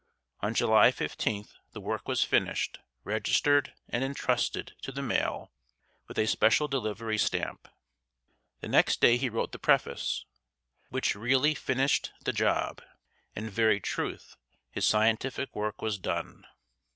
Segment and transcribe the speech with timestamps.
[0.39, 5.51] On July 15th, the work was finished, registered, and entrusted to the mail
[6.07, 7.67] with a special delivery stamp.
[8.61, 10.25] The next day he wrote the preface,
[10.89, 12.81] "which really finished the job."
[13.35, 14.37] In very truth
[14.71, 16.47] his scientific work was done.